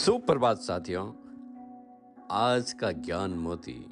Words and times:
सुप्रभात 0.00 0.58
साथियों, 0.58 1.12
आज 2.30 2.72
का 2.72 2.92
ज्ञान 2.92 3.30
मोती। 3.30 3.86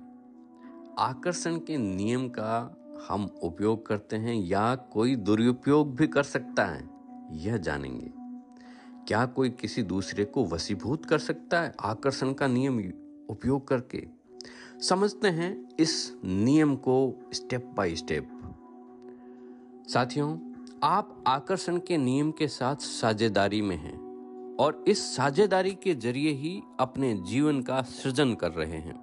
आकर्षण 0.98 1.56
के 1.56 1.78
नियम 1.78 2.28
का 2.28 2.76
हम 3.08 3.30
उपयोग 3.42 3.86
करते 3.86 4.16
हैं 4.16 4.34
या 4.34 4.74
कोई 4.74 5.16
दुरुपयोग 5.16 5.96
भी 5.96 6.06
कर 6.06 6.22
सकता 6.22 6.64
है, 6.64 6.90
यह 7.32 7.56
जानेंगे। 7.56 8.12
क्या 9.08 9.26
कोई 9.26 9.50
किसी 9.50 9.82
दूसरे 9.82 10.24
को 10.24 10.44
वसीभूत 10.44 11.04
कर 11.04 11.18
सकता 11.18 11.60
है 11.60 11.74
आकर्षण 11.80 12.32
का 12.32 12.46
नियम 12.46 12.78
उपयोग 13.28 13.68
करके? 13.68 14.08
समझते 14.82 15.28
हैं 15.28 15.68
इस 15.78 16.16
नियम 16.24 16.76
को 16.76 17.28
स्टेप 17.32 17.64
बाय 17.76 17.94
स्टेप। 17.94 18.28
साथियों, 19.88 20.38
आप 20.82 21.24
आकर्षण 21.26 21.78
के 21.78 21.96
नियम 21.96 22.30
के 22.30 22.48
साथ 22.48 22.76
साझेदारी 22.76 23.62
में 23.62 23.76
हैं। 23.76 24.07
और 24.58 24.84
इस 24.88 25.16
साझेदारी 25.16 25.74
के 25.74 25.94
ज़रिए 25.94 26.30
ही 26.30 26.60
अपने 26.80 27.14
जीवन 27.14 27.60
का 27.62 27.82
सृजन 27.82 28.34
कर 28.34 28.52
रहे 28.52 28.78
हैं। 28.78 28.96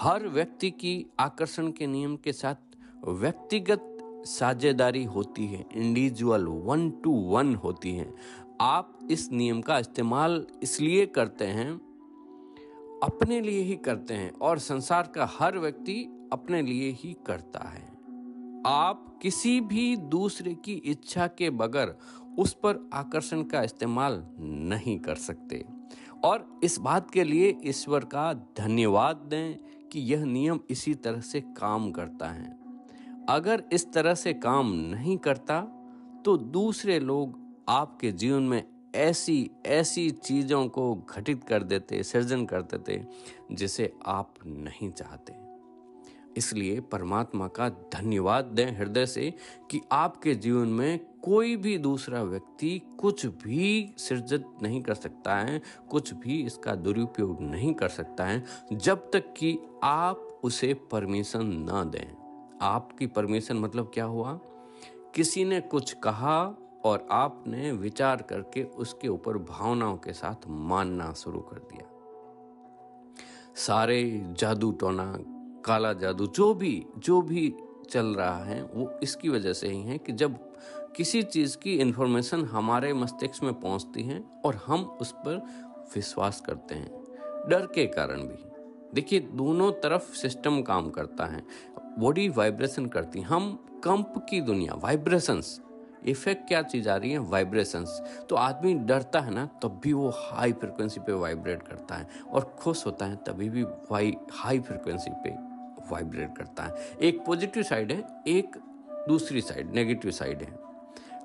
हर 0.00 0.26
व्यक्ति 0.28 0.70
की 0.70 1.06
आकर्षण 1.20 1.70
के 1.70 1.86
नियम 1.86 2.16
के 2.16 2.32
साथ 2.32 2.76
व्यक्तिगत 3.04 3.90
साझेदारी 4.26 5.04
होती 5.04 5.46
है 5.46 5.64
इंडिविजुअल 5.74 6.46
वन 6.46 6.90
टू 7.04 7.12
वन 7.30 7.54
होती 7.54 7.94
है। 7.94 8.14
आप 8.60 8.98
इस 9.10 9.30
नियम 9.32 9.60
का 9.62 9.78
इस्तेमाल 9.78 10.46
इसलिए 10.62 11.06
करते 11.06 11.44
हैं, 11.44 11.72
अपने 13.02 13.40
लिए 13.40 13.62
ही 13.62 13.76
करते 13.76 14.14
हैं 14.14 14.30
और 14.32 14.58
संसार 14.58 15.12
का 15.14 15.28
हर 15.38 15.58
व्यक्ति 15.58 16.28
अपने 16.32 16.62
लिए 16.62 16.90
ही 16.90 17.16
करता 17.26 17.68
है। 17.68 17.92
आप 18.66 19.18
किसी 19.22 19.60
भी 19.60 19.96
दूसरे 19.96 20.54
की 20.54 20.74
इच्छा 20.74 21.26
के 21.26 21.50
बगैर 21.50 21.96
उस 22.38 22.52
पर 22.54 22.88
आकर्षण 22.94 23.42
का 23.42 23.62
इस्तेमाल 23.62 24.22
नहीं 24.38 24.98
कर 24.98 25.14
सकते। 25.14 25.64
और 26.24 26.46
इस 26.64 26.78
बात 26.78 27.10
के 27.10 27.24
लिए 27.24 27.56
ईश्वर 27.64 28.04
का 28.04 28.32
धन्यवाद 28.58 29.16
दें 29.30 29.88
कि 29.88 30.00
यह 30.02 30.24
नियम 30.24 30.60
इसी 30.70 30.94
तरह 30.94 31.20
से 31.20 31.40
काम 31.58 31.90
करता 31.90 32.28
है। 32.28 32.56
अगर 33.28 33.62
इस 33.72 33.92
तरह 33.92 34.14
से 34.14 34.32
काम 34.34 34.72
नहीं 34.72 35.16
करता 35.18 35.60
तो 36.24 36.36
दूसरे 36.36 36.98
लोग 37.00 37.38
आपके 37.68 38.10
जीवन 38.12 38.42
में 38.42 38.62
ऐसी 38.94 39.50
ऐसी 39.66 40.10
चीज़ों 40.10 40.66
को 40.68 40.94
घटित 40.94 41.44
कर 41.44 41.62
देते, 41.62 42.02
सृजन 42.02 42.44
कर 42.46 42.62
देते, 42.62 43.04
जिसे 43.52 43.92
आप 44.06 44.34
नहीं 44.46 44.90
चाहते। 44.90 45.43
इसलिए 46.36 46.80
परमात्मा 46.80 47.48
का 47.48 47.68
धन्यवाद 47.68 48.44
दें 48.44 48.78
हृदय 48.78 49.06
से 49.06 49.34
कि 49.70 49.80
आपके 49.92 50.34
जीवन 50.34 50.68
में 50.68 51.00
कोई 51.22 51.56
भी 51.56 51.78
दूसरा 51.78 52.22
व्यक्ति 52.22 52.82
कुछ 52.98 53.26
भी 53.26 53.94
सृजित 53.98 54.44
नहीं 54.62 54.82
कर 54.82 54.94
सकता 54.94 55.36
है, 55.36 55.62
कुछ 55.90 56.14
भी 56.14 56.42
इसका 56.42 56.74
दुरुपयोग 56.74 57.40
नहीं 57.40 57.74
कर 57.74 57.88
सकता 57.88 58.24
है, 58.24 58.44
जब 58.72 59.10
तक 59.10 59.34
कि 59.36 59.58
आप 59.84 60.40
उसे 60.44 60.74
परमिशन 60.74 61.46
ना 61.46 61.84
दें। 61.84 62.58
आपकी 62.62 63.06
परमिशन 63.06 63.56
मतलब 63.56 63.90
क्या 63.94 64.04
हुआ? 64.04 64.40
किसी 65.14 65.44
ने 65.44 65.60
कुछ 65.60 65.92
कहा 65.92 66.56
और 66.84 67.08
आपने 67.10 67.72
विचार 67.72 68.22
करके 68.22 68.62
उसके 68.62 69.08
ऊपर 69.08 69.38
भावनाओं 69.38 69.96
के 69.96 70.12
साथ 70.12 70.48
मानना 70.48 71.12
शुरू 71.12 71.40
कर 71.40 71.56
दिया। 71.56 71.90
सारे 73.54 74.24
जादू 74.38 74.72
टोना 74.72 75.18
काला 75.64 75.92
जादू, 75.94 76.26
जो 76.26 76.52
भी 76.54 76.84
जो 76.98 77.20
भी 77.22 77.54
चल 77.90 78.06
रहा 78.06 78.44
है, 78.44 78.62
वो 78.64 78.98
इसकी 79.02 79.28
वजह 79.28 79.52
से 79.52 79.68
ही 79.68 79.82
है 79.82 79.98
कि 79.98 80.12
जब 80.12 80.38
किसी 80.96 81.22
चीज़ 81.24 81.56
की 81.58 81.74
इंफॉर्मेशन 81.76 82.44
हमारे 82.44 82.92
मस्तिष्क 82.94 83.42
में 83.44 83.52
पहुँचती 83.54 84.02
है 84.02 84.22
और 84.44 84.60
हम 84.66 84.84
उस 85.00 85.12
पर 85.18 85.36
विश्वास 85.94 86.40
करते 86.40 86.74
हैं, 86.74 86.90
डर 87.48 87.66
के 87.66 87.86
कारण 87.88 88.22
भी। 88.22 88.44
देखिए, 88.94 89.20
दोनों 89.20 89.70
तरफ़ 89.82 90.14
सिस्टम 90.16 90.60
काम 90.62 90.90
करता 90.90 91.26
है 91.26 91.42
बॉडी 91.98 92.28
वाइब्रेशन 92.28 92.86
करती 92.86 93.20
है। 93.20 93.26
हम 93.26 93.52
कंप 93.84 94.24
की 94.30 94.40
दुनिया 94.40 94.74
वाइब्रेशंस 94.74 95.60
इफ़ेक्ट 96.06 96.46
क्या 96.48 96.60
चीज़ 96.62 96.88
आ 96.88 96.96
रही 96.96 97.10
है? 97.10 97.18
वाइब्रेशंस 97.20 98.00
तो 98.30 98.36
आदमी 98.36 98.74
डरता 98.74 99.20
है 99.20 99.30
ना, 99.30 99.44
तब 99.62 99.80
भी 99.82 99.92
वो 99.92 100.10
हाई 100.14 100.52
फ्रिक्वेंसी 100.52 101.00
पे 101.00 101.12
वाइब्रेट 101.14 101.62
करता 101.62 101.94
है 101.94 102.08
और 102.30 102.54
खुश 102.58 102.84
होता 102.86 103.06
है, 103.06 103.16
तभी 103.18 103.48
भी 103.48 103.62
वाई 103.62 104.16
हाई 104.32 104.60
फ्रिक्वेंसी 104.60 105.10
पे 105.24 105.36
वाइब्रेट 105.92 106.38
करता 106.38 106.62
है। 106.62 106.74
एक 107.02 107.24
पॉजिटिव 107.26 107.62
साइड 107.62 107.92
है, 107.92 108.22
एक 108.26 108.56
दूसरी 109.08 109.40
साइड 109.40 109.74
नेगेटिव 109.74 110.10
साइड 110.10 110.42
है। 110.42 110.58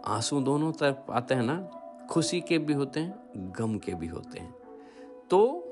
आँसू 0.05 0.41
दोनों 0.41 0.71
तरफ़ 0.71 1.11
आते 1.11 1.33
हैं 1.33 1.43
ना, 1.43 1.61
खुशी 2.09 2.41
के 2.41 2.57
भी 2.57 2.73
होते 2.73 2.99
हैं, 2.99 3.19
गम 3.37 3.77
के 3.77 3.93
भी 3.93 4.07
होते 4.07 4.39
हैं। 4.39 4.55
तो 5.29 5.65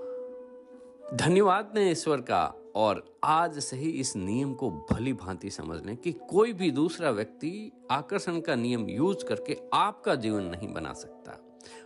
धन्यवाद 1.13 1.71
ने 1.75 1.91
ईश्वर 1.91 2.17
का, 2.17 2.53
और 2.75 3.19
आज 3.23 3.59
से 3.59 3.77
ही 3.77 3.89
इस 3.89 4.15
नियम 4.15 4.53
को 4.53 4.71
भली 4.71 5.13
भांति 5.13 5.49
समझ 5.49 5.85
लें 5.85 5.97
कि 5.97 6.11
कोई 6.11 6.53
भी 6.53 6.71
दूसरा 6.71 7.09
व्यक्ति 7.09 7.71
आकर्षण 7.91 8.41
का 8.41 8.55
नियम 8.55 8.89
यूज़ 8.89 9.25
करके 9.25 9.57
आपका 9.73 10.15
जीवन 10.15 10.43
नहीं 10.43 10.73
बना 10.73 10.93
सकता। 10.93 11.43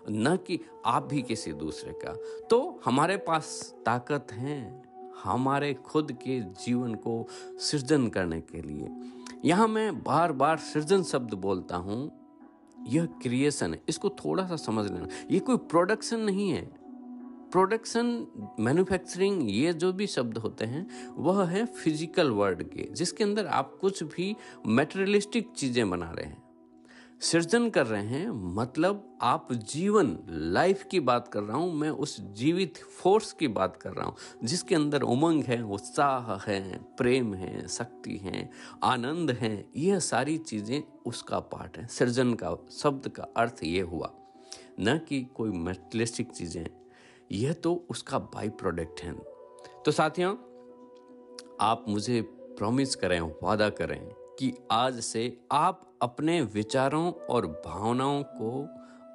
न 0.10 0.38
कि 0.38 0.60
आप 0.86 1.04
भी 1.04 1.22
किसी 1.22 1.54
दूसरे 1.54 1.94
का। 2.06 2.14
तो 2.48 2.82
हमारे 2.86 3.18
पास 3.18 3.76
ताकत 3.86 4.28
है। 4.32 4.91
हमारे 5.24 5.74
खुद 5.74 6.12
के 6.12 6.40
जीवन 6.40 6.96
को 6.96 7.28
सृजन 7.60 8.08
करने 8.08 8.42
के 8.42 8.62
लिए। 8.62 8.90
यहाँ 9.46 9.68
मैं 9.68 10.04
बार 10.04 10.32
बार 10.32 10.58
सृजन 10.58 11.04
शब्द 11.04 11.34
बोलता 11.34 11.76
हूँ। 11.76 12.12
यह 12.88 13.06
क्रिएशन 13.06 13.74
है। 13.74 13.82
इसको 13.90 14.10
थोड़ा 14.10 14.46
सा 14.48 14.56
समझ 14.56 14.92
लेना। 14.92 15.08
ये 15.32 15.40
कोई 15.40 15.58
प्रोडक्शन 15.58 16.20
नहीं 16.20 16.50
है। 16.50 16.82
प्रोडक्शन 17.52 18.28
मैन्युफैक्चरिंग 18.60 19.52
ये 19.52 19.74
जो 19.74 19.94
भी 19.94 20.08
शब्द 20.08 20.38
होते 20.38 20.66
हैं, 20.66 20.88
वह 21.18 21.46
है 21.46 21.66
फ़िज़िकल 21.66 22.30
वर्ड 22.30 22.64
के, 22.64 22.94
जिसके 22.94 23.24
अंदर 23.24 23.46
आप 23.46 23.78
कुछ 23.82 24.04
भी 24.04 24.36
मेटेरियलिस्टिक 24.68 25.52
चीज़ें 25.56 25.90
बना 25.90 26.12
रहे 26.12 26.26
हैं। 26.26 26.41
सृजन 27.22 27.70
कर 27.70 27.86
रहे 27.86 28.04
हैं 28.04 28.30
मतलब 28.56 29.18
आप 29.22 29.52
जीवन 29.54 30.18
लाइफ 30.30 30.84
की 30.92 31.00
बात 31.00 31.28
कर 31.28 31.42
रहा 31.42 31.58
हूँ, 31.58 31.74
मैं 31.74 31.90
उस 31.90 32.20
जीवित 32.34 32.78
फोर्स 32.78 33.32
की 33.34 33.48
बात 33.48 33.76
कर 33.76 33.92
रहा 33.92 34.06
हूँ, 34.06 34.16
जिसके 34.44 34.76
अंदर 34.76 35.02
उमंग 35.02 35.44
है, 35.44 35.62
उत्साह 35.64 36.34
है, 36.42 36.78
प्रेम 36.98 37.34
है, 37.34 37.68
शक्ति 37.68 38.18
है, 38.18 38.50
आनंद 38.84 39.32
है, 39.32 39.54
यह 39.78 40.00
सारी 40.00 40.38
चीज़ें 40.38 40.82
उसका 41.06 41.40
पार्ट 41.40 41.78
है। 41.78 41.86
सृजन 41.88 42.34
का 42.34 42.56
शब्द 42.72 43.08
का 43.08 43.28
अर्थ 43.38 43.64
ये 43.64 43.82
हुआ, 43.82 44.12
न 44.80 44.98
कि 45.10 45.22
कोई 45.36 45.52
मेटलिस्टिक 45.60 46.32
चीज़ें। 46.32 46.66
यह 47.32 47.54
तो 47.54 47.74
उसका 47.90 48.20
बाई 48.20 48.50
प्रोडक्ट 48.50 49.02
है। 49.02 49.14
तो 49.86 49.92
साथियों, 49.92 50.34
आप 51.62 51.86
मुझे 51.88 52.22
प्रॉमिस 52.32 52.96
करें, 52.96 53.20
वादा 53.44 53.70
करें 53.72 54.00
कि 54.42 54.54
आज 54.72 55.00
से 55.00 55.42
आप 55.52 55.82
अपने 56.02 56.42
विचारों 56.42 57.12
और 57.12 57.48
भावनाओं 57.48 58.24
को 58.24 58.68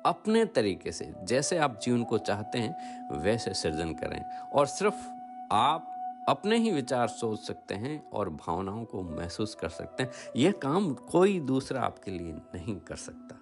अपने 0.06 0.44
तरीके 0.44 0.92
से, 0.92 1.14
जैसे 1.22 1.59
आप 1.59 1.81
जीवन 1.82 2.04
को 2.04 2.19
चाहते 2.19 2.59
हैं, 2.59 3.09
वैसे 3.19 3.54
सृजन 3.54 3.92
करें। 3.92 4.38
और 4.38 4.66
सिर्फ़ 4.66 5.09
आप 5.53 5.92
अपने 6.28 6.56
ही 6.56 6.70
विचार 6.70 7.09
सोच 7.09 7.41
सकते 7.41 7.75
हैं 7.75 8.10
और 8.10 8.31
भावनाओं 8.31 8.84
को 8.84 9.03
महसूस 9.03 9.54
कर 9.54 9.69
सकते 9.69 10.03
हैं। 10.03 10.10
यह 10.36 10.53
काम 10.53 10.94
कोई 10.94 11.41
दूसरा 11.41 11.82
आपके 11.82 12.10
लिए 12.10 12.32
नहीं 12.32 12.76
कर 12.76 12.97
सकता। 12.97 13.36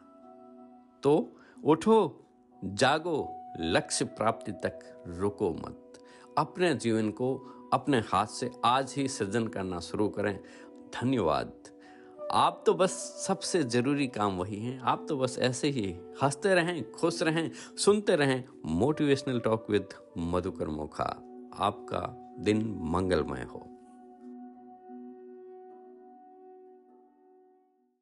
तो 1.02 1.36
उठो, 1.64 2.26
जागो, 2.64 3.42
लक्ष्य 3.60 4.04
प्राप्ति 4.04 4.52
तक 4.52 5.04
रुको 5.06 5.50
मत। 5.50 6.04
अपने 6.38 6.74
जीवन 6.74 7.10
को 7.10 7.34
अपने 7.72 7.98
हाथ 7.98 8.26
से 8.26 8.50
आज 8.64 8.94
ही 8.96 9.08
सृजन 9.08 9.48
करना 9.48 9.80
शुरू 9.80 10.08
करें। 10.08 10.40
धन्यवाद। 11.02 11.52
आप 12.32 12.62
तो 12.66 12.74
बस 12.74 12.90
सबसे 13.26 13.62
ज़रूरी 13.64 14.06
काम 14.06 14.36
वही 14.36 14.58
है। 14.58 14.80
आप 14.80 15.06
तो 15.08 15.16
बस 15.16 15.38
ऐसे 15.38 15.68
ही 15.68 15.96
हँसते 16.22 16.54
रहें, 16.54 16.92
खुश 16.92 17.22
रहें, 17.22 17.50
सुनते 17.76 18.16
रहें 18.16 18.44
motivational 18.66 19.40
talk 19.40 19.66
with 19.70 19.88
Madhukar 20.18 20.68
Mokha. 20.68 21.04
आपका 21.58 22.00
दिन 22.40 22.78
मंगलमय 22.80 23.42
हो। 23.42 23.73